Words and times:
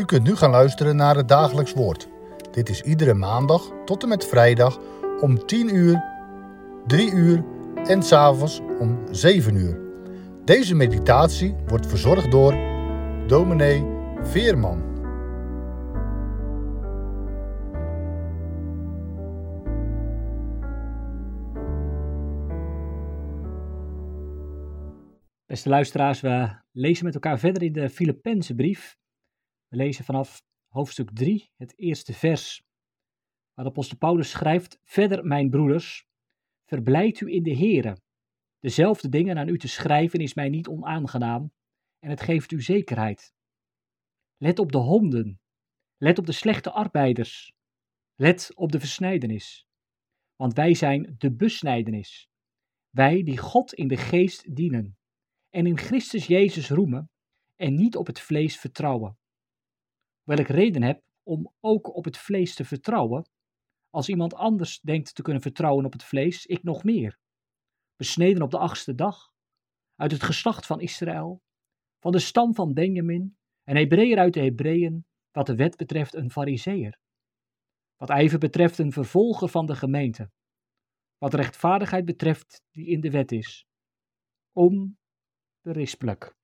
U 0.00 0.04
kunt 0.04 0.22
nu 0.22 0.36
gaan 0.36 0.50
luisteren 0.50 0.96
naar 0.96 1.16
het 1.16 1.28
dagelijks 1.28 1.72
woord. 1.72 2.08
Dit 2.50 2.68
is 2.68 2.80
iedere 2.80 3.14
maandag 3.14 3.70
tot 3.84 4.02
en 4.02 4.08
met 4.08 4.26
vrijdag 4.26 4.78
om 5.20 5.46
10 5.46 5.74
uur, 5.74 6.04
3 6.86 7.12
uur 7.12 7.44
en 7.84 8.02
s'avonds 8.02 8.60
om 8.78 8.98
7 9.10 9.54
uur. 9.54 9.80
Deze 10.44 10.74
meditatie 10.74 11.54
wordt 11.66 11.86
verzorgd 11.86 12.30
door 12.30 12.54
dominee 13.26 13.86
Veerman. 14.22 14.82
Beste 25.46 25.68
luisteraars, 25.68 26.20
we 26.20 26.48
lezen 26.72 27.04
met 27.04 27.14
elkaar 27.14 27.38
verder 27.38 27.62
in 27.62 27.72
de 27.72 27.90
Filippense 27.90 28.54
brief. 28.54 28.98
We 29.70 29.76
lezen 29.76 30.04
vanaf 30.04 30.42
hoofdstuk 30.68 31.10
3, 31.12 31.50
het 31.56 31.78
eerste 31.78 32.12
vers, 32.12 32.62
waar 33.54 33.64
de 33.64 33.70
apostel 33.70 33.96
Paulus 33.96 34.30
schrijft, 34.30 34.78
Verder, 34.82 35.26
mijn 35.26 35.50
broeders, 35.50 36.06
verblijd 36.64 37.20
u 37.20 37.32
in 37.32 37.42
de 37.42 37.56
Here. 37.56 37.96
Dezelfde 38.58 39.08
dingen 39.08 39.38
aan 39.38 39.48
u 39.48 39.58
te 39.58 39.68
schrijven 39.68 40.20
is 40.20 40.34
mij 40.34 40.48
niet 40.48 40.68
onaangenaam 40.68 41.52
en 41.98 42.10
het 42.10 42.20
geeft 42.20 42.52
u 42.52 42.62
zekerheid. 42.62 43.34
Let 44.36 44.58
op 44.58 44.72
de 44.72 44.78
honden, 44.78 45.40
let 45.96 46.18
op 46.18 46.26
de 46.26 46.32
slechte 46.32 46.70
arbeiders, 46.70 47.52
let 48.14 48.50
op 48.54 48.72
de 48.72 48.80
versnijdenis. 48.80 49.66
Want 50.36 50.54
wij 50.54 50.74
zijn 50.74 51.14
de 51.18 51.32
besnijdenis, 51.32 52.28
wij 52.88 53.22
die 53.22 53.38
God 53.38 53.72
in 53.72 53.88
de 53.88 53.96
geest 53.96 54.56
dienen 54.56 54.98
en 55.50 55.66
in 55.66 55.78
Christus 55.78 56.26
Jezus 56.26 56.70
roemen 56.70 57.10
en 57.56 57.74
niet 57.74 57.96
op 57.96 58.06
het 58.06 58.20
vlees 58.20 58.58
vertrouwen. 58.58 59.18
Welk 60.22 60.46
reden 60.46 60.82
heb 60.82 61.02
om 61.22 61.52
ook 61.60 61.94
op 61.94 62.04
het 62.04 62.18
vlees 62.18 62.54
te 62.54 62.64
vertrouwen, 62.64 63.28
als 63.90 64.08
iemand 64.08 64.34
anders 64.34 64.80
denkt 64.80 65.14
te 65.14 65.22
kunnen 65.22 65.42
vertrouwen 65.42 65.84
op 65.84 65.92
het 65.92 66.04
vlees, 66.04 66.46
ik 66.46 66.62
nog 66.62 66.84
meer. 66.84 67.18
Besneden 67.96 68.42
op 68.42 68.50
de 68.50 68.58
achtste 68.58 68.94
dag, 68.94 69.32
uit 69.94 70.12
het 70.12 70.22
geslacht 70.22 70.66
van 70.66 70.80
Israël, 70.80 71.42
van 71.98 72.12
de 72.12 72.18
stam 72.18 72.54
van 72.54 72.74
Benjamin, 72.74 73.36
en 73.62 73.76
Hebreeër 73.76 74.18
uit 74.18 74.34
de 74.34 74.40
Hebreeën, 74.40 75.06
wat 75.30 75.46
de 75.46 75.54
wet 75.54 75.76
betreft 75.76 76.14
een 76.14 76.30
fariseer. 76.30 76.98
Wat 77.96 78.10
ijver 78.10 78.38
betreft 78.38 78.78
een 78.78 78.92
vervolger 78.92 79.48
van 79.48 79.66
de 79.66 79.76
gemeente. 79.76 80.30
Wat 81.18 81.34
rechtvaardigheid 81.34 82.04
betreft 82.04 82.62
die 82.70 82.86
in 82.86 83.00
de 83.00 83.10
wet 83.10 83.32
is. 83.32 83.66
Onberispelijk. 84.52 86.34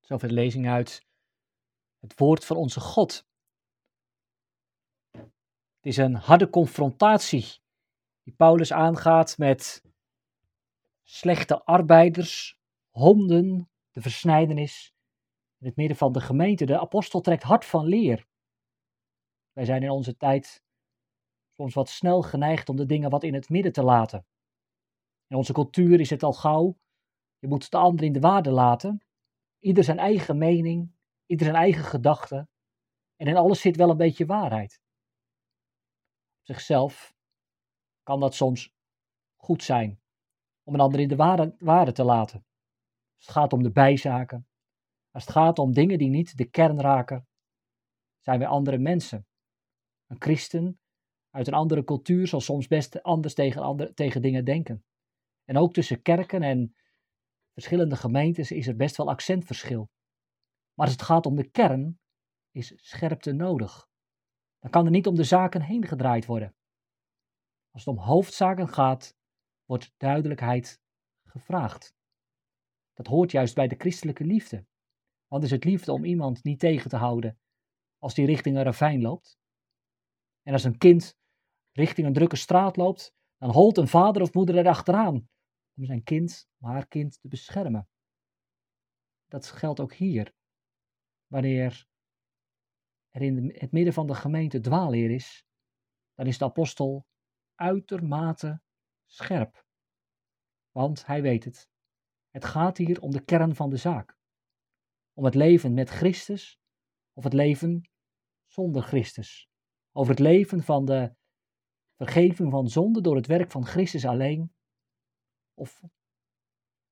Zover 0.00 0.28
de 0.28 0.34
lezing 0.34 0.68
uit 0.68 1.08
het 2.00 2.18
woord 2.18 2.44
van 2.44 2.56
onze 2.56 2.80
God. 2.80 3.28
Het 5.10 5.86
is 5.88 5.96
een 5.96 6.14
harde 6.14 6.50
confrontatie 6.50 7.58
die 8.22 8.34
Paulus 8.34 8.72
aangaat 8.72 9.38
met 9.38 9.84
slechte 11.02 11.64
arbeiders, 11.64 12.58
honden, 12.90 13.70
de 13.90 14.00
versnijdenis 14.00 14.94
in 15.58 15.66
het 15.66 15.76
midden 15.76 15.96
van 15.96 16.12
de 16.12 16.20
gemeente. 16.20 16.64
De 16.64 16.80
apostel 16.80 17.20
trekt 17.20 17.42
hard 17.42 17.64
van 17.64 17.84
leer. 17.84 18.26
Wij 19.52 19.64
zijn 19.64 19.82
in 19.82 19.90
onze 19.90 20.16
tijd 20.16 20.62
soms 21.56 21.74
wat 21.74 21.88
snel 21.88 22.22
geneigd 22.22 22.68
om 22.68 22.76
de 22.76 22.86
dingen 22.86 23.10
wat 23.10 23.22
in 23.22 23.34
het 23.34 23.48
midden 23.48 23.72
te 23.72 23.82
laten. 23.82 24.26
In 25.26 25.36
onze 25.36 25.52
cultuur 25.52 26.00
is 26.00 26.10
het 26.10 26.22
al 26.22 26.32
gauw, 26.32 26.78
je 27.38 27.48
moet 27.48 27.70
de 27.70 27.76
ander 27.76 28.04
in 28.04 28.12
de 28.12 28.20
waarde 28.20 28.50
laten, 28.50 29.02
ieder 29.58 29.84
zijn 29.84 29.98
eigen 29.98 30.38
mening, 30.38 30.92
ieder 31.30 31.46
zijn 31.46 31.58
eigen 31.58 31.84
gedachten. 31.84 32.48
En 33.16 33.26
in 33.26 33.36
alles 33.36 33.60
zit 33.60 33.76
wel 33.76 33.90
een 33.90 33.96
beetje 33.96 34.26
waarheid. 34.26 34.80
Op 36.38 36.46
zichzelf 36.46 37.14
kan 38.02 38.20
dat 38.20 38.34
soms 38.34 38.72
goed 39.36 39.62
zijn 39.62 40.00
om 40.62 40.74
een 40.74 40.80
ander 40.80 41.00
in 41.00 41.08
de 41.08 41.16
waarde, 41.58 41.92
te 41.92 42.04
laten. 42.04 42.44
Als 43.16 43.26
het 43.26 43.30
gaat 43.30 43.52
om 43.52 43.62
de 43.62 43.70
bijzaken, 43.70 44.48
als 45.10 45.24
het 45.24 45.32
gaat 45.32 45.58
om 45.58 45.72
dingen 45.72 45.98
die 45.98 46.08
niet 46.08 46.36
de 46.36 46.44
kern 46.44 46.80
raken, 46.80 47.28
zijn 48.20 48.38
wij 48.38 48.48
andere 48.48 48.78
mensen. 48.78 49.26
Een 50.06 50.20
christen 50.20 50.80
uit 51.30 51.46
een 51.46 51.54
andere 51.54 51.84
cultuur 51.84 52.26
zal 52.26 52.40
soms 52.40 52.66
best 52.66 53.02
anders 53.02 53.34
tegen, 53.34 53.94
tegen 53.94 54.22
dingen 54.22 54.44
denken. 54.44 54.84
En 55.44 55.56
ook 55.56 55.72
tussen 55.72 56.02
kerken 56.02 56.42
en 56.42 56.74
verschillende 57.52 57.96
gemeentes 57.96 58.50
is 58.50 58.66
er 58.66 58.76
best 58.76 58.96
wel 58.96 59.08
accentverschil. 59.08 59.90
Maar 60.80 60.88
als 60.88 60.98
het 60.98 61.06
gaat 61.06 61.26
om 61.26 61.36
de 61.36 61.50
kern, 61.50 62.00
is 62.50 62.72
scherpte 62.76 63.32
nodig. 63.32 63.88
Dan 64.58 64.70
kan 64.70 64.84
er 64.84 64.90
niet 64.90 65.06
om 65.06 65.14
de 65.14 65.24
zaken 65.24 65.62
heen 65.62 65.86
gedraaid 65.86 66.26
worden. 66.26 66.54
Als 67.70 67.84
het 67.84 67.94
om 67.94 68.02
hoofdzaken 68.02 68.68
gaat, 68.68 69.16
wordt 69.64 69.94
duidelijkheid 69.96 70.80
gevraagd. 71.22 71.94
Dat 72.92 73.06
hoort 73.06 73.30
juist 73.30 73.54
bij 73.54 73.68
de 73.68 73.74
christelijke 73.78 74.24
liefde. 74.24 74.66
Want 75.26 75.42
is 75.42 75.50
het 75.50 75.64
liefde 75.64 75.92
om 75.92 76.04
iemand 76.04 76.44
niet 76.44 76.58
tegen 76.58 76.90
te 76.90 76.96
houden 76.96 77.38
als 77.98 78.14
die 78.14 78.26
richting 78.26 78.56
een 78.56 78.62
ravijn 78.62 79.02
loopt? 79.02 79.38
En 80.42 80.52
als 80.52 80.64
een 80.64 80.78
kind 80.78 81.16
richting 81.72 82.06
een 82.06 82.12
drukke 82.12 82.36
straat 82.36 82.76
loopt, 82.76 83.14
dan 83.36 83.50
holt 83.50 83.78
een 83.78 83.88
vader 83.88 84.22
of 84.22 84.34
moeder 84.34 84.58
erachteraan 84.58 85.28
om 85.76 85.84
zijn 85.84 86.02
kind, 86.02 86.48
om 86.60 86.68
haar 86.68 86.86
kind 86.86 87.20
te 87.20 87.28
beschermen. 87.28 87.88
Dat 89.28 89.46
geldt 89.46 89.80
ook 89.80 89.94
hier. 89.94 90.38
Wanneer 91.30 91.86
er 93.10 93.22
in 93.22 93.54
het 93.54 93.72
midden 93.72 93.92
van 93.92 94.06
de 94.06 94.14
gemeente 94.14 94.60
dwaalleer 94.60 95.10
is, 95.10 95.44
dan 96.14 96.26
is 96.26 96.38
de 96.38 96.44
apostel 96.44 97.06
uitermate 97.54 98.62
scherp. 99.06 99.64
Want 100.70 101.06
hij 101.06 101.22
weet 101.22 101.44
het. 101.44 101.68
Het 102.30 102.44
gaat 102.44 102.76
hier 102.76 103.00
om 103.00 103.10
de 103.10 103.24
kern 103.24 103.54
van 103.54 103.70
de 103.70 103.76
zaak. 103.76 104.18
Om 105.12 105.24
het 105.24 105.34
leven 105.34 105.74
met 105.74 105.88
Christus 105.88 106.60
of 107.12 107.24
het 107.24 107.32
leven 107.32 107.90
zonder 108.46 108.82
Christus. 108.82 109.48
Over 109.92 110.10
het 110.10 110.22
leven 110.22 110.62
van 110.62 110.84
de 110.84 111.14
vergeving 111.96 112.50
van 112.50 112.68
zonde 112.68 113.00
door 113.00 113.16
het 113.16 113.26
werk 113.26 113.50
van 113.50 113.66
Christus 113.66 114.04
alleen. 114.04 114.54
Of 115.54 115.82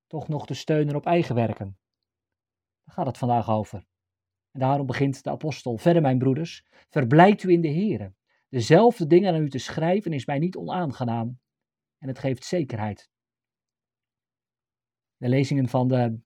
toch 0.06 0.28
nog 0.28 0.46
de 0.46 0.54
steunen 0.54 0.96
op 0.96 1.06
eigen 1.06 1.34
werken. 1.34 1.78
Daar 2.84 2.94
gaat 2.94 3.06
het 3.06 3.18
vandaag 3.18 3.48
over. 3.48 3.87
Daarom 4.58 4.86
begint 4.86 5.22
de 5.22 5.30
apostel, 5.30 5.76
verder 5.76 6.02
mijn 6.02 6.18
broeders, 6.18 6.64
verblijd 6.88 7.42
u 7.42 7.50
in 7.50 7.60
de 7.60 7.72
Here. 7.72 8.14
Dezelfde 8.48 9.06
dingen 9.06 9.34
aan 9.34 9.42
u 9.42 9.48
te 9.48 9.58
schrijven 9.58 10.12
is 10.12 10.26
mij 10.26 10.38
niet 10.38 10.56
onaangenaam 10.56 11.40
en 11.98 12.08
het 12.08 12.18
geeft 12.18 12.44
zekerheid. 12.44 13.10
De 15.16 15.28
lezingen 15.28 15.68
van 15.68 15.88
de, 15.88 16.20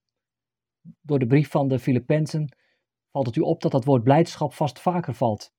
door 1.00 1.18
de 1.18 1.26
brief 1.26 1.50
van 1.50 1.68
de 1.68 1.78
Filippenzen 1.78 2.56
valt 3.10 3.26
het 3.26 3.36
u 3.36 3.40
op 3.40 3.60
dat 3.60 3.72
dat 3.72 3.84
woord 3.84 4.02
blijdschap 4.02 4.52
vast 4.52 4.80
vaker 4.80 5.14
valt. 5.14 5.52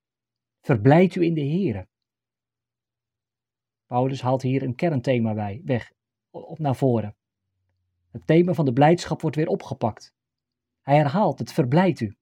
Verblijd 0.61 1.15
u 1.15 1.21
in 1.23 1.33
de 1.33 1.45
Here. 1.47 1.87
Paulus 3.85 4.21
haalt 4.21 4.41
hier 4.41 4.63
een 4.63 4.75
kernthema 4.75 5.33
bij, 5.33 5.61
weg, 5.65 5.91
op 6.29 6.59
naar 6.59 6.75
voren. 6.75 7.15
Het 8.11 8.27
thema 8.27 8.53
van 8.53 8.65
de 8.65 8.73
blijdschap 8.73 9.21
wordt 9.21 9.35
weer 9.35 9.47
opgepakt. 9.47 10.13
Hij 10.81 10.95
herhaalt 10.95 11.39
het 11.39 11.53
verblijd 11.53 11.99
u. 11.99 12.15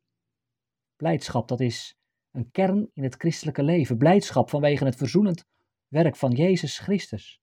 Blijdschap, 1.01 1.47
dat 1.47 1.59
is 1.59 1.97
een 2.31 2.51
kern 2.51 2.89
in 2.93 3.03
het 3.03 3.15
christelijke 3.15 3.63
leven. 3.63 3.97
Blijdschap 3.97 4.49
vanwege 4.49 4.85
het 4.85 4.95
verzoenend 4.95 5.45
werk 5.87 6.15
van 6.15 6.31
Jezus 6.31 6.79
Christus. 6.79 7.41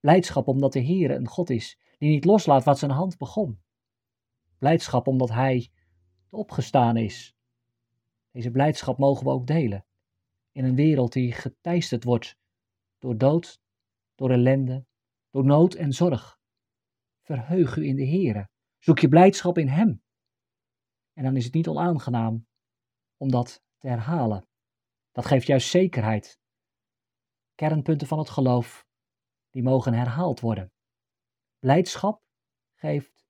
Blijdschap 0.00 0.46
omdat 0.46 0.72
de 0.72 0.80
Heer 0.80 1.10
een 1.10 1.28
God 1.28 1.50
is 1.50 1.78
die 1.98 2.10
niet 2.10 2.24
loslaat 2.24 2.64
wat 2.64 2.78
zijn 2.78 2.90
hand 2.90 3.18
begon. 3.18 3.60
Blijdschap 4.58 5.06
omdat 5.06 5.28
Hij 5.28 5.70
opgestaan 6.30 6.96
is. 6.96 7.36
Deze 8.30 8.50
blijdschap 8.50 8.98
mogen 8.98 9.24
we 9.24 9.32
ook 9.32 9.46
delen. 9.46 9.84
In 10.52 10.64
een 10.64 10.74
wereld 10.74 11.12
die 11.12 11.32
geteisterd 11.32 12.04
wordt 12.04 12.36
door 12.98 13.18
dood, 13.18 13.60
door 14.14 14.30
ellende, 14.30 14.84
door 15.30 15.44
nood 15.44 15.74
en 15.74 15.92
zorg. 15.92 16.38
Verheug 17.20 17.76
u 17.76 17.86
in 17.86 17.96
de 17.96 18.04
Heer. 18.04 18.48
Zoek 18.78 18.98
je 18.98 19.08
blijdschap 19.08 19.58
in 19.58 19.68
Hem. 19.68 20.02
En 21.12 21.24
dan 21.24 21.36
is 21.36 21.44
het 21.44 21.54
niet 21.54 21.68
onaangenaam 21.68 22.48
om 23.20 23.30
dat 23.30 23.62
te 23.78 23.88
herhalen. 23.88 24.48
Dat 25.12 25.26
geeft 25.26 25.46
juist 25.46 25.68
zekerheid. 25.68 26.40
Kernpunten 27.54 28.06
van 28.06 28.18
het 28.18 28.30
geloof, 28.30 28.86
die 29.50 29.62
mogen 29.62 29.94
herhaald 29.94 30.40
worden. 30.40 30.72
Blijdschap 31.58 32.22
geeft 32.74 33.26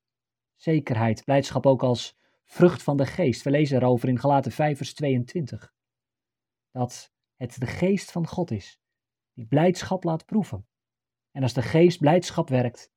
zekerheid. 0.54 1.24
Blijdschap 1.24 1.66
ook 1.66 1.82
als 1.82 2.16
vrucht 2.44 2.82
van 2.82 2.96
de 2.96 3.06
geest. 3.06 3.42
We 3.42 3.50
lezen 3.50 3.76
erover 3.76 4.08
in 4.08 4.18
Galaten 4.18 4.52
5 4.52 4.76
vers 4.76 4.94
22. 4.94 5.74
Dat 6.70 7.12
het 7.36 7.60
de 7.60 7.66
geest 7.66 8.10
van 8.10 8.26
God 8.26 8.50
is, 8.50 8.80
die 9.32 9.46
blijdschap 9.46 10.04
laat 10.04 10.24
proeven. 10.24 10.68
En 11.30 11.42
als 11.42 11.52
de 11.52 11.62
geest 11.62 11.98
blijdschap 11.98 12.48
werkt, 12.48 12.92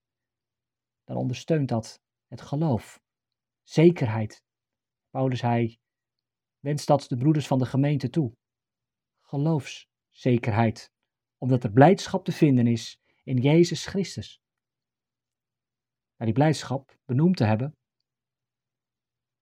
dan 1.04 1.18
ondersteunt 1.18 1.70
dat 1.70 2.02
het 2.28 2.42
geloof. 2.42 3.02
Zekerheid. 3.62 4.44
Paulus 5.10 5.42
hij 5.42 5.80
wenst 6.64 6.88
dat 6.88 7.06
de 7.08 7.18
broeders 7.18 7.48
van 7.48 7.60
de 7.60 7.66
gemeente 7.66 8.10
toe. 8.10 8.36
Geloofszekerheid, 9.22 10.92
omdat 11.38 11.64
er 11.64 11.72
blijdschap 11.72 12.26
te 12.26 12.32
vinden 12.32 12.68
is 12.68 13.00
in 13.24 13.38
Jezus 13.38 13.86
Christus. 13.86 14.42
Na 16.18 16.26
die 16.26 16.34
blijdschap 16.34 16.98
benoemd 17.06 17.38
te 17.38 17.44
hebben, 17.44 17.76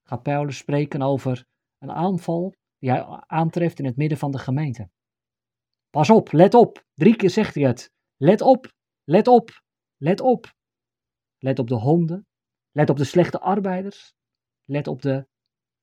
gaat 0.03 0.23
Paulus 0.23 0.57
spreken 0.57 1.01
over 1.01 1.45
een 1.77 1.91
aanval 1.91 2.55
die 2.77 2.89
hij 2.89 3.03
aantreft 3.27 3.79
in 3.79 3.85
het 3.85 3.97
midden 3.97 4.17
van 4.17 4.31
de 4.31 4.39
gemeente. 4.39 4.89
Pas 5.89 6.09
op, 6.09 6.31
let 6.31 6.53
op. 6.53 6.85
Drie 6.93 7.15
keer 7.15 7.29
zegt 7.29 7.55
hij 7.55 7.63
het. 7.63 7.91
Let 8.15 8.41
op, 8.41 8.73
let 9.03 9.27
op, 9.27 9.61
let 9.97 10.19
op. 10.19 10.53
Let 11.37 11.59
op 11.59 11.67
de 11.67 11.75
honden, 11.75 12.27
let 12.71 12.89
op 12.89 12.97
de 12.97 13.03
slechte 13.03 13.39
arbeiders, 13.39 14.13
let 14.63 14.87
op 14.87 15.01
de 15.01 15.27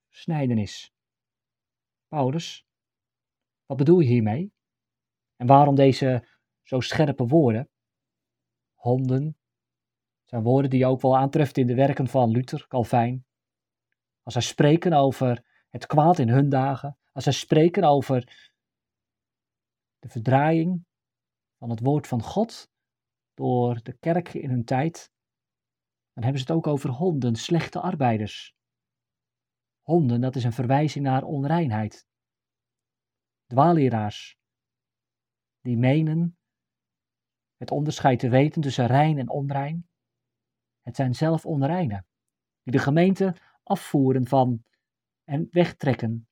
snijdenis. 0.09 0.93
Paulus, 2.09 2.65
wat 3.65 3.77
bedoel 3.77 3.99
je 3.99 4.07
hiermee? 4.07 4.53
En 5.35 5.47
waarom 5.47 5.75
deze 5.75 6.27
zo 6.63 6.79
scherpe 6.79 7.25
woorden? 7.25 7.69
Honden 8.73 9.37
zijn 10.29 10.43
woorden 10.43 10.69
die 10.69 10.79
je 10.79 10.85
ook 10.85 11.01
wel 11.01 11.17
aantreft 11.17 11.57
in 11.57 11.67
de 11.67 11.75
werken 11.75 12.07
van 12.07 12.29
Luther, 12.29 12.67
Calvijn. 12.67 13.25
Als 14.23 14.33
zij 14.33 14.41
spreken 14.43 14.93
over 14.93 15.45
het 15.69 15.85
kwaad 15.85 16.19
in 16.19 16.29
hun 16.29 16.49
dagen, 16.49 16.97
als 17.11 17.23
zij 17.23 17.33
spreken 17.33 17.83
over 17.83 18.49
de 19.99 20.09
verdraaiing 20.09 20.85
van 21.57 21.69
het 21.69 21.79
woord 21.79 22.07
van 22.07 22.21
God 22.21 22.71
door 23.33 23.83
de 23.83 23.93
kerk 23.93 24.33
in 24.33 24.49
hun 24.49 24.65
tijd, 24.65 25.11
dan 26.13 26.23
hebben 26.23 26.41
ze 26.41 26.47
het 26.47 26.57
ook 26.57 26.67
over 26.67 26.89
honden, 26.89 27.35
slechte 27.35 27.79
arbeiders. 27.79 28.55
Honden, 29.89 30.21
dat 30.21 30.35
is 30.35 30.43
een 30.43 30.53
verwijzing 30.53 31.05
naar 31.05 31.23
onreinheid. 31.23 32.07
Dwaalleraars, 33.45 34.37
die 35.61 35.77
menen 35.77 36.37
het 37.57 37.71
onderscheid 37.71 38.19
te 38.19 38.29
weten 38.29 38.61
tussen 38.61 38.85
rein 38.85 39.17
en 39.17 39.29
onrein. 39.29 39.89
Het 40.81 40.95
zijn 40.95 41.15
zelf 41.15 41.45
onreinen, 41.45 42.05
die 42.63 42.73
de 42.73 42.79
gemeente 42.79 43.35
afvoeren 43.63 44.27
van 44.27 44.63
en 45.23 45.47
wegtrekken 45.51 46.27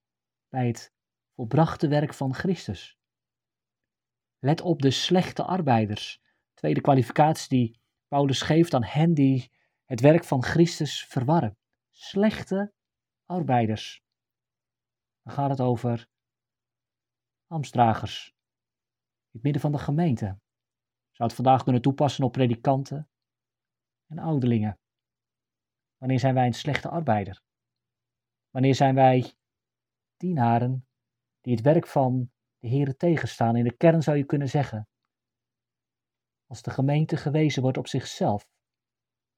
bij 0.50 0.68
het 0.68 0.94
volbrachte 1.36 1.88
werk 1.88 2.14
van 2.14 2.34
Christus. 2.34 2.98
Let 4.40 4.62
op 4.62 4.82
de 4.82 4.92
slechte 4.92 5.44
arbeiders. 5.44 6.22
Tweede 6.54 6.82
kwalificatie 6.82 7.50
die 7.50 7.80
Paulus 8.08 8.42
geeft 8.42 8.74
aan 8.74 8.84
hen 8.84 9.14
die 9.14 9.52
het 9.86 10.02
werk 10.02 10.24
van 10.24 10.44
Christus 10.44 11.06
verwarren. 11.06 11.58
Slechte 11.92 12.76
arbeiders. 13.28 14.04
Dan 15.22 15.34
gaat 15.34 15.50
het 15.50 15.62
over 15.62 16.10
ambtsdragers. 17.48 18.28
In 18.28 19.30
het 19.32 19.44
midden 19.44 19.62
van 19.62 19.72
de 19.72 19.78
gemeente. 19.78 20.26
Zou 21.12 21.30
het 21.30 21.34
vandaag 21.34 21.64
kunnen 21.64 21.82
toepassen 21.82 22.24
op 22.24 22.32
predikanten 22.32 23.10
en 24.06 24.20
ouderlingen. 24.20 24.80
Wanneer 25.98 26.20
zijn 26.20 26.34
wij 26.34 26.46
een 26.46 26.54
slechte 26.54 26.90
arbeider? 26.90 27.42
Wanneer 28.50 28.76
zijn 28.76 28.96
wij 28.96 29.34
dienaren 30.18 30.88
die 31.42 31.56
het 31.56 31.64
werk 31.64 31.88
van 31.88 32.32
de 32.58 32.68
Heer 32.68 32.98
tegenstaan? 32.98 33.56
In 33.56 33.64
de 33.64 33.78
kern 33.78 34.04
zou 34.04 34.18
je 34.18 34.26
kunnen 34.26 34.50
zeggen. 34.50 34.88
Als 36.46 36.62
de 36.62 36.72
gemeente 36.72 37.18
gewezen 37.18 37.62
wordt 37.62 37.78
op 37.78 37.88
zichzelf, 37.88 38.50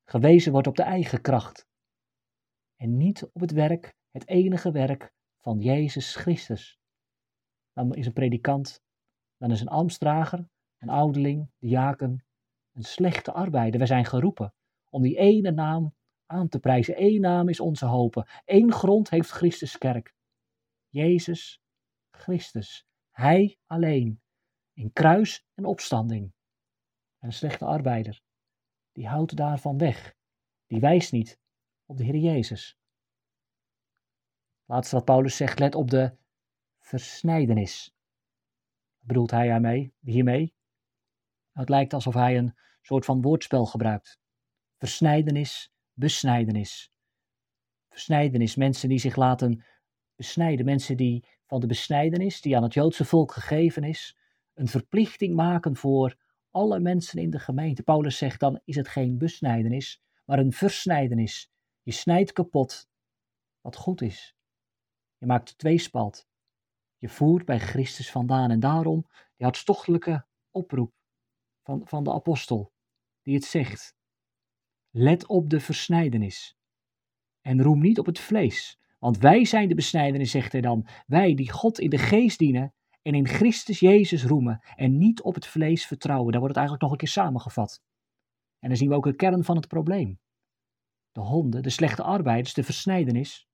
gewezen 0.03 0.51
wordt 0.51 0.67
op 0.67 0.75
de 0.75 0.83
eigen 0.83 1.21
kracht 1.21 1.68
en 2.81 2.97
niet 2.97 3.23
op 3.23 3.41
het 3.41 3.51
werk, 3.51 3.95
het 4.11 4.27
enige 4.27 4.71
werk 4.71 5.13
van 5.37 5.59
Jezus 5.59 6.15
Christus. 6.15 6.79
Dan 7.73 7.95
is 7.95 8.05
een 8.05 8.13
predikant, 8.13 8.81
dan 9.37 9.51
is 9.51 9.61
een 9.61 9.67
ambtsdrager, 9.67 10.49
een 10.77 10.89
ouderling, 10.89 11.49
diaken, 11.57 12.25
een 12.73 12.83
slechte 12.83 13.31
arbeider. 13.31 13.77
Wij 13.77 13.87
zijn 13.87 14.05
geroepen 14.05 14.53
om 14.89 15.01
die 15.01 15.17
ene 15.17 15.51
naam 15.51 15.95
aan 16.25 16.47
te 16.47 16.59
prijzen. 16.59 17.01
Eén 17.03 17.21
naam 17.21 17.49
is 17.49 17.59
onze 17.59 17.85
hoop. 17.85 18.41
Eén 18.45 18.71
grond 18.71 19.09
heeft 19.09 19.29
Christus 19.29 19.77
kerk. 19.77 20.13
Jezus 20.87 21.61
Christus. 22.11 22.85
Hij 23.11 23.57
alleen. 23.65 24.21
In 24.73 24.93
kruis 24.93 25.45
en 25.53 25.65
opstanding. 25.65 26.33
En 27.17 27.27
een 27.27 27.33
slechte 27.33 27.65
arbeider. 27.65 28.21
Die 28.91 29.07
houdt 29.07 29.35
daarvan 29.35 29.77
weg. 29.77 30.15
Die 30.67 30.79
wijst 30.79 31.11
niet 31.11 31.38
op 31.89 31.97
de 31.97 32.03
Heer 32.03 32.15
Jezus. 32.15 32.77
Laatste 34.65 34.95
wat 34.95 35.05
Paulus 35.05 35.35
zegt, 35.35 35.59
let 35.59 35.75
op 35.75 35.89
de 35.89 36.15
versnijdenis. 36.79 37.95
Bedoelt 38.99 39.31
hij 39.31 39.51
hiermee? 39.51 39.93
hiermee? 39.99 40.53
Het 41.51 41.69
lijkt 41.69 41.93
alsof 41.93 42.13
hij 42.13 42.37
een 42.37 42.55
soort 42.81 43.05
van 43.05 43.21
woordspel 43.21 43.65
gebruikt. 43.65 44.19
Versnijdenis 44.77 45.73
besnijdenis. 45.93 46.91
Versnijdenis, 47.89 48.55
mensen 48.55 48.89
die 48.89 48.99
zich 48.99 49.15
laten 49.15 49.63
besnijden, 50.15 50.65
mensen 50.65 50.97
die 50.97 51.25
van 51.45 51.59
de 51.59 51.67
besnijdenis 51.67 52.41
die 52.41 52.55
aan 52.55 52.63
het 52.63 52.73
Joodse 52.73 53.05
volk 53.05 53.31
gegeven 53.31 53.83
is, 53.83 54.17
een 54.53 54.67
verplichting 54.67 55.35
maken 55.35 55.75
voor 55.75 56.17
alle 56.51 56.79
mensen 56.79 57.21
in 57.21 57.29
de 57.29 57.39
gemeente. 57.39 57.83
Paulus 57.83 58.17
zegt 58.17 58.39
dan 58.39 58.61
is 58.63 58.75
het 58.75 58.87
geen 58.87 59.17
besnijdenis, 59.17 60.01
maar 60.25 60.39
een 60.39 60.53
versnijdenis. 60.53 61.51
Je 61.81 61.91
snijdt 61.91 62.31
kapot 62.31 62.89
wat 63.61 63.75
goed 63.75 64.01
is. 64.01 64.35
Je 65.17 65.25
maakt 65.25 65.57
tweespalt. 65.57 66.27
Je 66.97 67.09
voert 67.09 67.45
bij 67.45 67.59
Christus 67.59 68.11
vandaan. 68.11 68.51
En 68.51 68.59
daarom 68.59 69.01
die 69.11 69.45
hartstochtelijke 69.45 70.25
oproep 70.51 70.93
van, 71.63 71.87
van 71.87 72.03
de 72.03 72.13
apostel, 72.13 72.73
die 73.21 73.35
het 73.35 73.43
zegt. 73.43 73.95
Let 74.89 75.27
op 75.27 75.49
de 75.49 75.59
versnijdenis. 75.59 76.57
En 77.41 77.61
roem 77.61 77.79
niet 77.79 77.99
op 77.99 78.05
het 78.05 78.19
vlees. 78.19 78.79
Want 78.99 79.17
wij 79.17 79.45
zijn 79.45 79.69
de 79.69 79.75
besnijdenis, 79.75 80.31
zegt 80.31 80.51
hij 80.51 80.61
dan. 80.61 80.87
Wij 81.05 81.33
die 81.35 81.51
God 81.51 81.79
in 81.79 81.89
de 81.89 81.97
geest 81.97 82.37
dienen 82.37 82.73
en 83.01 83.13
in 83.13 83.27
Christus 83.27 83.79
Jezus 83.79 84.23
roemen. 84.23 84.63
En 84.75 84.97
niet 84.97 85.21
op 85.21 85.35
het 85.35 85.47
vlees 85.47 85.85
vertrouwen. 85.85 86.31
Daar 86.31 86.41
wordt 86.41 86.55
het 86.55 86.67
eigenlijk 86.67 86.81
nog 86.81 86.91
een 86.91 87.05
keer 87.05 87.23
samengevat. 87.23 87.81
En 88.59 88.69
dan 88.69 88.77
zien 88.77 88.89
we 88.89 88.95
ook 88.95 89.03
de 89.03 89.15
kern 89.15 89.43
van 89.43 89.55
het 89.55 89.67
probleem. 89.67 90.19
De 91.19 91.25
honden, 91.25 91.63
de 91.63 91.69
slechte 91.69 92.03
arbeiders, 92.03 92.53
de 92.53 92.63
versnijdenis. 92.63 93.47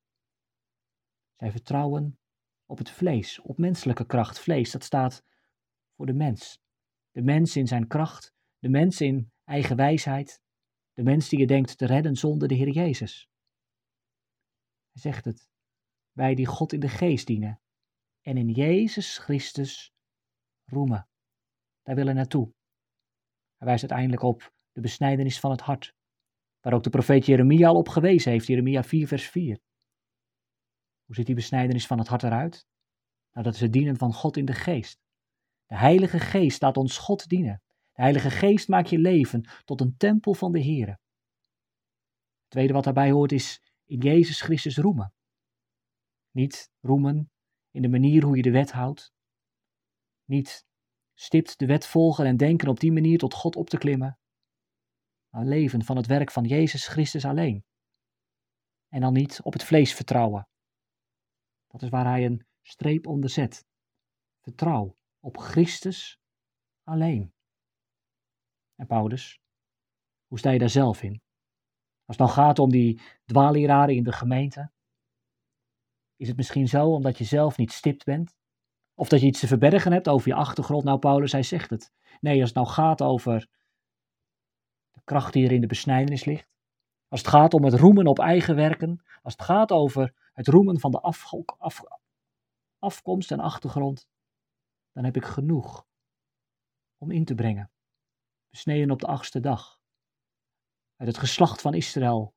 Zij 1.35 1.51
vertrouwen 1.51 2.19
op 2.65 2.77
het 2.77 2.89
vlees, 2.89 3.39
op 3.39 3.57
menselijke 3.57 4.05
kracht. 4.05 4.39
Vlees, 4.39 4.71
dat 4.71 4.83
staat 4.83 5.23
voor 5.95 6.05
de 6.05 6.13
mens. 6.13 6.59
De 7.11 7.21
mens 7.21 7.55
in 7.55 7.67
zijn 7.67 7.87
kracht, 7.87 8.33
de 8.59 8.69
mens 8.69 9.01
in 9.01 9.31
eigen 9.43 9.75
wijsheid, 9.75 10.41
de 10.93 11.03
mens 11.03 11.29
die 11.29 11.39
je 11.39 11.47
denkt 11.47 11.77
te 11.77 11.85
redden 11.85 12.15
zonder 12.15 12.47
de 12.47 12.55
Heer 12.55 12.69
Jezus. 12.69 13.29
Hij 14.91 15.01
zegt 15.01 15.25
het. 15.25 15.49
Wij 16.11 16.35
die 16.35 16.45
God 16.45 16.73
in 16.73 16.79
de 16.79 16.89
geest 16.89 17.27
dienen 17.27 17.61
en 18.21 18.37
in 18.37 18.49
Jezus 18.49 19.17
Christus 19.17 19.93
roemen. 20.65 21.07
Daar 21.81 21.95
willen 21.95 22.15
naartoe. 22.15 22.53
Hij 23.57 23.67
wijst 23.67 23.81
uiteindelijk 23.81 24.21
op 24.21 24.53
de 24.71 24.81
besnijdenis 24.81 25.39
van 25.39 25.51
het 25.51 25.61
hart, 25.61 25.95
waar 26.65 26.73
ook 26.73 26.83
de 26.83 26.89
profeet 26.89 27.25
Jeremia 27.25 27.67
al 27.67 27.75
op 27.75 27.89
gewezen 27.89 28.31
heeft, 28.31 28.47
Jeremia 28.47 28.83
4, 28.83 29.07
vers 29.07 29.29
4. 29.29 29.59
Hoe 31.05 31.15
ziet 31.15 31.25
die 31.25 31.35
besnijdenis 31.35 31.87
van 31.87 31.97
het 31.97 32.07
hart 32.07 32.23
eruit? 32.23 32.67
Nou, 33.31 33.45
dat 33.45 33.53
is 33.53 33.59
het 33.59 33.73
dienen 33.73 33.97
van 33.97 34.13
God 34.13 34.37
in 34.37 34.45
de 34.45 34.53
geest. 34.53 34.99
De 35.65 35.75
Heilige 35.75 36.19
Geest 36.19 36.61
laat 36.61 36.77
ons 36.77 36.97
God 36.97 37.27
dienen. 37.27 37.61
De 37.91 38.01
Heilige 38.01 38.29
Geest 38.29 38.67
maakt 38.67 38.89
je 38.89 38.97
leven 38.97 39.49
tot 39.65 39.81
een 39.81 39.97
tempel 39.97 40.33
van 40.33 40.51
de 40.51 40.59
Heer. 40.59 40.87
Het 40.87 40.99
tweede 42.47 42.73
wat 42.73 42.83
daarbij 42.83 43.11
hoort 43.11 43.31
is 43.31 43.73
in 43.85 43.99
Jezus 43.99 44.41
Christus 44.41 44.77
roemen. 44.77 45.13
Niet 46.31 46.71
roemen 46.79 47.31
in 47.71 47.81
de 47.81 47.89
manier 47.89 48.23
hoe 48.23 48.35
je 48.35 48.41
de 48.41 48.51
wet 48.51 48.71
houdt. 48.71 49.13
Niet 50.23 50.65
stipt 51.13 51.59
de 51.59 51.65
wet 51.65 51.87
volgen 51.87 52.25
en 52.25 52.37
denken 52.37 52.67
op 52.67 52.79
die 52.79 52.91
manier 52.91 53.17
tot 53.17 53.33
God 53.33 53.55
op 53.55 53.69
te 53.69 53.77
klimmen. 53.77 54.19
Maar 55.35 55.45
leven 55.45 55.83
van 55.83 55.97
het 55.97 56.05
werk 56.05 56.31
van 56.31 56.43
Jezus 56.43 56.87
Christus 56.87 57.25
alleen. 57.25 57.63
En 58.87 59.01
dan 59.01 59.13
niet 59.13 59.41
op 59.41 59.53
het 59.53 59.63
vlees 59.63 59.93
vertrouwen. 59.93 60.47
Dat 61.67 61.81
is 61.81 61.89
waar 61.89 62.05
hij 62.05 62.25
een 62.25 62.45
streep 62.61 63.07
onder 63.07 63.29
zet. 63.29 63.65
Vertrouw 64.41 64.97
op 65.19 65.37
Christus 65.37 66.19
alleen. 66.83 67.33
En 68.75 68.87
Paulus, 68.87 69.39
hoe 70.27 70.39
sta 70.39 70.49
je 70.49 70.59
daar 70.59 70.69
zelf 70.69 71.01
in? 71.01 71.21
Als 72.05 72.17
het 72.17 72.25
nou 72.25 72.31
gaat 72.31 72.59
om 72.59 72.69
die 72.69 73.01
dwaalleraren 73.25 73.95
in 73.95 74.03
de 74.03 74.13
gemeente, 74.13 74.71
is 76.15 76.27
het 76.27 76.37
misschien 76.37 76.67
zo 76.67 76.93
omdat 76.93 77.17
je 77.17 77.23
zelf 77.23 77.57
niet 77.57 77.71
stipt 77.71 78.03
bent? 78.03 78.35
Of 78.93 79.09
dat 79.09 79.21
je 79.21 79.27
iets 79.27 79.39
te 79.39 79.47
verbergen 79.47 79.91
hebt 79.91 80.07
over 80.07 80.27
je 80.27 80.35
achtergrond? 80.35 80.83
Nou, 80.83 80.99
Paulus, 80.99 81.31
hij 81.31 81.43
zegt 81.43 81.69
het. 81.69 81.91
Nee, 82.19 82.39
als 82.39 82.49
het 82.49 82.57
nou 82.57 82.67
gaat 82.67 83.01
over 83.01 83.47
kracht 85.05 85.33
die 85.33 85.45
er 85.45 85.51
in 85.51 85.61
de 85.61 85.67
besnijdenis 85.67 86.25
ligt, 86.25 86.55
als 87.07 87.19
het 87.19 87.29
gaat 87.29 87.53
om 87.53 87.63
het 87.63 87.73
roemen 87.73 88.07
op 88.07 88.19
eigen 88.19 88.55
werken, 88.55 89.03
als 89.21 89.33
het 89.33 89.41
gaat 89.41 89.71
over 89.71 90.13
het 90.33 90.47
roemen 90.47 90.79
van 90.79 90.91
de 90.91 91.01
afkomst 92.79 93.31
en 93.31 93.39
achtergrond, 93.39 94.09
dan 94.91 95.03
heb 95.03 95.15
ik 95.15 95.25
genoeg 95.25 95.87
om 96.97 97.11
in 97.11 97.25
te 97.25 97.35
brengen. 97.35 97.71
Besneden 98.49 98.91
op 98.91 98.99
de 98.99 99.07
achtste 99.07 99.39
dag. 99.39 99.79
Uit 100.95 101.07
het 101.07 101.17
geslacht 101.17 101.61
van 101.61 101.73
Israël, 101.73 102.35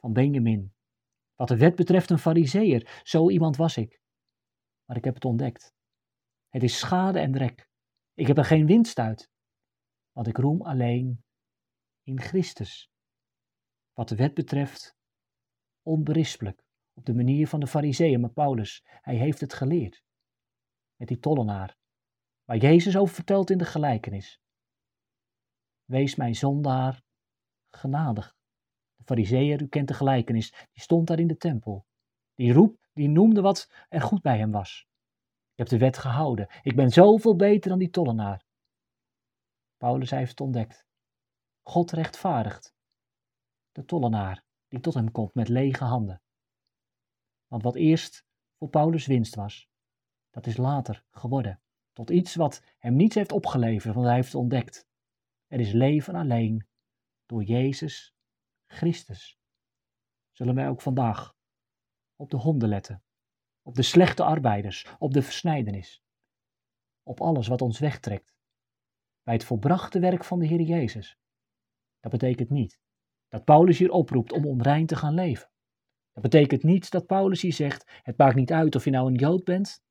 van 0.00 0.12
Benjamin. 0.12 0.74
Wat 1.34 1.48
de 1.48 1.56
wet 1.56 1.74
betreft 1.74 2.10
een 2.10 2.18
fariseer, 2.18 3.00
zo 3.04 3.30
iemand 3.30 3.56
was 3.56 3.76
ik. 3.76 4.00
Maar 4.84 4.96
ik 4.96 5.04
heb 5.04 5.14
het 5.14 5.24
ontdekt. 5.24 5.74
Het 6.48 6.62
is 6.62 6.78
schade 6.78 7.18
en 7.18 7.36
rek. 7.36 7.68
Ik 8.14 8.26
heb 8.26 8.38
er 8.38 8.44
geen 8.44 8.66
winst 8.66 8.98
uit, 8.98 9.30
want 10.12 10.26
ik 10.26 10.36
roem 10.36 10.62
alleen 10.62 11.24
in 12.06 12.20
Christus. 12.20 12.90
Wat 13.92 14.08
de 14.08 14.16
wet 14.16 14.34
betreft, 14.34 14.96
onberispelijk, 15.82 16.64
op 16.94 17.04
de 17.04 17.14
manier 17.14 17.48
van 17.48 17.60
de 17.60 17.66
fariseeën, 17.66 18.20
maar 18.20 18.30
Paulus, 18.30 18.84
hij 18.84 19.16
heeft 19.16 19.40
het 19.40 19.54
geleerd. 19.54 20.02
Met 20.96 21.08
die 21.08 21.18
tollenaar, 21.18 21.76
waar 22.44 22.56
Jezus 22.56 22.96
over 22.96 23.14
vertelt 23.14 23.50
in 23.50 23.58
de 23.58 23.64
gelijkenis. 23.64 24.40
Wees 25.84 26.14
mijn 26.14 26.34
zondaar 26.34 27.02
genadig. 27.70 28.36
De 28.96 29.04
fariseeër, 29.04 29.62
u 29.62 29.68
kent 29.68 29.88
de 29.88 29.94
gelijkenis, 29.94 30.50
die 30.50 30.82
stond 30.82 31.06
daar 31.06 31.18
in 31.18 31.26
de 31.26 31.36
tempel. 31.36 31.86
Die 32.34 32.52
roep, 32.52 32.88
die 32.92 33.08
noemde 33.08 33.40
wat 33.40 33.70
er 33.88 34.00
goed 34.00 34.22
bij 34.22 34.38
hem 34.38 34.50
was. 34.50 34.86
Ik 35.52 35.58
heb 35.58 35.68
de 35.68 35.78
wet 35.78 35.98
gehouden. 35.98 36.48
Ik 36.62 36.76
ben 36.76 36.90
zoveel 36.90 37.36
beter 37.36 37.70
dan 37.70 37.78
die 37.78 37.90
tollenaar. 37.90 38.44
Paulus 39.76 40.10
heeft 40.10 40.30
het 40.30 40.40
ontdekt. 40.40 40.85
God 41.68 41.90
rechtvaardigt. 41.90 42.74
De 43.72 43.84
tollenaar 43.84 44.44
die 44.68 44.80
tot 44.80 44.94
hem 44.94 45.10
komt 45.10 45.34
met 45.34 45.48
lege 45.48 45.84
handen. 45.84 46.22
Want 47.46 47.62
wat 47.62 47.74
eerst 47.74 48.24
voor 48.58 48.68
Paulus 48.68 49.06
winst 49.06 49.34
was, 49.34 49.68
dat 50.30 50.46
is 50.46 50.56
later 50.56 51.04
geworden. 51.10 51.60
Tot 51.92 52.10
iets 52.10 52.34
wat 52.34 52.62
hem 52.78 52.96
niets 52.96 53.14
heeft 53.14 53.32
opgeleverd, 53.32 53.94
want 53.94 54.06
hij 54.06 54.14
heeft 54.14 54.34
ontdekt. 54.34 54.88
Er 55.46 55.60
is 55.60 55.72
leven 55.72 56.14
alleen 56.14 56.66
door 57.26 57.42
Jezus 57.42 58.14
Christus. 58.66 59.38
Zullen 60.32 60.54
wij 60.54 60.68
ook 60.68 60.80
vandaag 60.80 61.36
op 62.16 62.30
de 62.30 62.36
honden 62.36 62.68
letten, 62.68 63.02
op 63.62 63.74
de 63.74 63.82
slechte 63.82 64.22
arbeiders, 64.24 64.86
op 64.98 65.12
de 65.12 65.22
versnijdenis, 65.22 66.02
op 67.02 67.20
alles 67.20 67.46
wat 67.46 67.62
ons 67.62 67.78
wegtrekt 67.78 68.34
bij 69.22 69.34
het 69.34 69.44
volbrachte 69.44 69.98
werk 69.98 70.24
van 70.24 70.38
de 70.38 70.46
Heer 70.46 70.60
Jezus. 70.60 71.18
Dat 72.06 72.18
betekent 72.18 72.50
niet 72.50 72.80
dat 73.28 73.44
Paulus 73.44 73.78
hier 73.78 73.90
oproept 73.90 74.32
om 74.32 74.46
onrein 74.46 74.86
te 74.86 74.96
gaan 74.96 75.14
leven. 75.14 75.50
Dat 76.12 76.22
betekent 76.22 76.62
niet 76.62 76.90
dat 76.90 77.06
Paulus 77.06 77.42
hier 77.42 77.52
zegt: 77.52 78.00
het 78.02 78.16
maakt 78.16 78.34
niet 78.34 78.52
uit 78.52 78.74
of 78.74 78.84
je 78.84 78.90
nou 78.90 79.08
een 79.08 79.18
Jood 79.18 79.44
bent. 79.44 79.84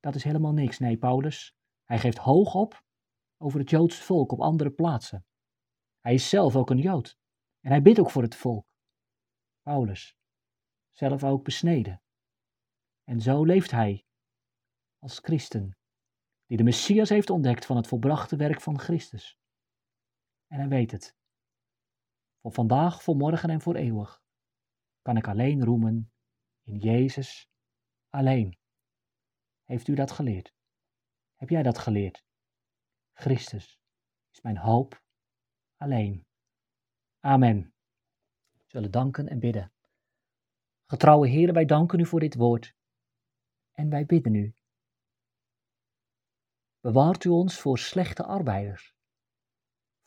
Dat 0.00 0.14
is 0.14 0.24
helemaal 0.24 0.52
niks. 0.52 0.78
Nee, 0.78 0.98
Paulus, 0.98 1.54
hij 1.84 1.98
geeft 1.98 2.18
hoog 2.18 2.54
op 2.54 2.82
over 3.36 3.60
het 3.60 3.70
Joodse 3.70 4.02
volk 4.02 4.32
op 4.32 4.40
andere 4.40 4.70
plaatsen. 4.70 5.26
Hij 6.00 6.14
is 6.14 6.28
zelf 6.28 6.56
ook 6.56 6.70
een 6.70 6.78
Jood. 6.78 7.18
En 7.60 7.70
hij 7.70 7.82
bidt 7.82 8.00
ook 8.00 8.10
voor 8.10 8.22
het 8.22 8.34
volk. 8.34 8.66
Paulus, 9.62 10.16
zelf 10.90 11.24
ook 11.24 11.44
besneden. 11.44 12.02
En 13.04 13.20
zo 13.20 13.44
leeft 13.44 13.70
hij 13.70 14.04
als 14.98 15.18
christen, 15.18 15.76
die 16.46 16.56
de 16.56 16.64
Messias 16.64 17.08
heeft 17.08 17.30
ontdekt 17.30 17.66
van 17.66 17.76
het 17.76 17.86
volbrachte 17.86 18.36
werk 18.36 18.60
van 18.60 18.78
Christus. 18.78 19.39
En 20.50 20.58
hij 20.58 20.68
weet 20.68 20.90
het. 20.90 21.16
Voor 22.40 22.52
vandaag, 22.52 23.02
voor 23.02 23.16
morgen 23.16 23.50
en 23.50 23.60
voor 23.60 23.74
eeuwig 23.74 24.22
kan 25.02 25.16
ik 25.16 25.28
alleen 25.28 25.64
roemen 25.64 26.12
in 26.62 26.76
Jezus 26.76 27.48
alleen. 28.08 28.58
Heeft 29.64 29.88
u 29.88 29.94
dat 29.94 30.10
geleerd? 30.10 30.54
Heb 31.34 31.48
jij 31.48 31.62
dat 31.62 31.78
geleerd? 31.78 32.24
Christus 33.12 33.80
is 34.30 34.40
mijn 34.40 34.56
hoop 34.56 35.02
alleen. 35.76 36.26
Amen. 37.20 37.74
We 38.50 38.64
zullen 38.66 38.90
danken 38.90 39.28
en 39.28 39.38
bidden. 39.38 39.72
Getrouwe 40.86 41.28
Heer, 41.28 41.52
wij 41.52 41.64
danken 41.64 42.00
u 42.00 42.06
voor 42.06 42.20
dit 42.20 42.34
woord. 42.34 42.74
En 43.72 43.90
wij 43.90 44.06
bidden 44.06 44.34
u. 44.34 44.54
Bewaart 46.80 47.24
u 47.24 47.28
ons 47.28 47.60
voor 47.60 47.78
slechte 47.78 48.24
arbeiders, 48.24 48.94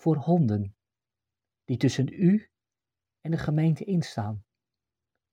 voor 0.04 0.18
honden 0.18 0.76
die 1.64 1.78
tussen 1.78 2.08
u 2.08 2.50
en 3.22 3.32
de 3.32 3.38
gemeente 3.38 3.84
instaan. 3.84 4.46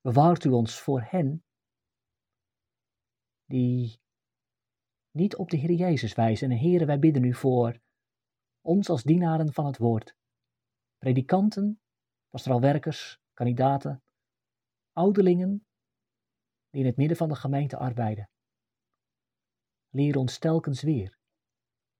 Bewaart 0.00 0.44
u 0.44 0.48
ons 0.48 0.80
voor 0.80 1.02
hen 1.02 1.44
die 3.44 4.00
niet 5.10 5.36
op 5.36 5.50
de 5.50 5.56
Heer 5.56 5.72
Jezus 5.72 6.14
wijzen. 6.14 6.50
En 6.50 6.58
Heere, 6.58 6.84
wij 6.84 6.98
bidden 6.98 7.24
u 7.24 7.34
voor 7.34 7.80
ons 8.60 8.88
als 8.88 9.02
dienaren 9.02 9.52
van 9.52 9.66
het 9.66 9.78
woord. 9.78 10.16
Predikanten, 10.98 11.80
pastoraalwerkers, 12.28 13.20
kandidaten, 13.32 14.02
ouderlingen 14.92 15.66
die 16.70 16.80
in 16.80 16.86
het 16.86 16.96
midden 16.96 17.16
van 17.16 17.28
de 17.28 17.34
gemeente 17.34 17.76
arbeiden. 17.76 18.30
Leer 19.88 20.16
ons 20.16 20.38
telkens 20.38 20.82
weer 20.82 21.18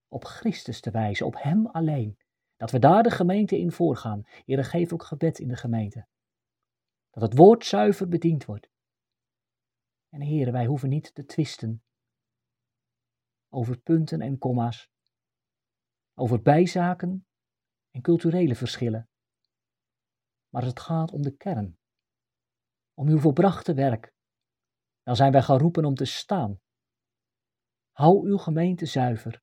op 0.08 0.24
Christus 0.24 0.80
te 0.80 0.90
wijzen, 0.90 1.26
op 1.26 1.34
Hem 1.42 1.66
alleen. 1.66 2.18
Dat 2.61 2.71
we 2.71 2.79
daar 2.79 3.02
de 3.02 3.11
gemeente 3.11 3.59
in 3.59 3.73
voorgaan. 3.73 4.23
Heere, 4.25 4.64
geef 4.64 4.93
ook 4.93 5.02
gebed 5.02 5.38
in 5.38 5.49
de 5.49 5.57
gemeente. 5.57 6.07
Dat 7.11 7.23
het 7.23 7.37
woord 7.37 7.64
zuiver 7.64 8.09
bediend 8.09 8.45
wordt. 8.45 8.71
En 10.09 10.21
heren, 10.21 10.52
wij 10.52 10.67
hoeven 10.67 10.88
niet 10.88 11.14
te 11.14 11.25
twisten 11.25 11.83
over 13.49 13.81
punten 13.81 14.21
en 14.21 14.38
komma's, 14.38 14.88
over 16.14 16.43
bijzaken 16.43 17.26
en 17.90 18.00
culturele 18.00 18.55
verschillen. 18.55 19.09
Maar 20.49 20.62
als 20.62 20.71
het 20.71 20.81
gaat 20.81 21.12
om 21.12 21.23
de 21.23 21.37
kern, 21.37 21.79
om 22.95 23.09
uw 23.09 23.19
volbrachte 23.19 23.75
werk, 23.75 24.12
dan 25.02 25.17
zijn 25.17 25.33
wij 25.33 25.43
geroepen 25.43 25.85
om 25.85 25.95
te 25.95 26.05
staan. 26.05 26.61
Hou 27.90 28.29
uw 28.29 28.37
gemeente 28.37 28.87
zuiver. 28.87 29.43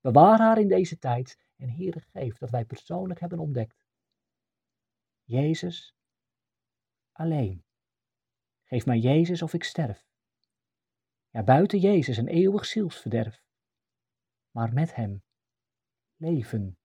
Bewaar 0.00 0.38
haar 0.38 0.58
in 0.58 0.68
deze 0.68 0.98
tijd 0.98 1.43
en 1.56 1.70
Heere 1.70 2.00
geef 2.00 2.38
dat 2.38 2.50
wij 2.50 2.64
persoonlijk 2.64 3.20
hebben 3.20 3.38
ontdekt. 3.38 3.84
Jezus 5.22 5.96
alleen. 7.12 7.64
Geef 8.62 8.86
mij 8.86 8.98
Jezus 8.98 9.42
of 9.42 9.54
ik 9.54 9.64
sterf. 9.64 10.06
Ja, 11.30 11.42
buiten 11.42 11.78
Jezus 11.78 12.16
een 12.16 12.28
eeuwig 12.28 12.64
zielsverderf. 12.64 13.42
Maar 14.50 14.72
met 14.72 14.94
Hem 14.94 15.22
leven 16.16 16.78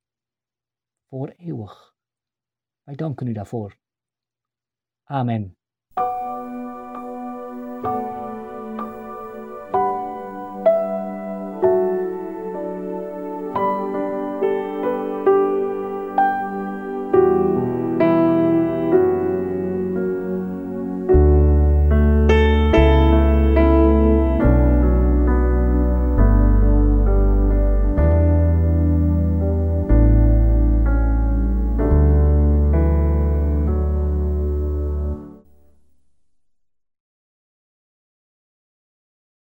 voor 1.06 1.30
eeuwig. 1.30 1.96
Wij 2.84 2.96
danken 2.96 3.28
u 3.28 3.34
daarvoor. 3.34 3.78
Amen. 5.04 5.59